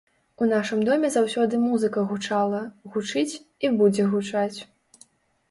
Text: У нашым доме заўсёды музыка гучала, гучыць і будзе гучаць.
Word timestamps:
У 0.43 0.45
нашым 0.51 0.79
доме 0.87 1.11
заўсёды 1.15 1.59
музыка 1.65 2.05
гучала, 2.13 2.63
гучыць 2.95 3.39
і 3.67 3.73
будзе 3.83 4.09
гучаць. 4.17 4.59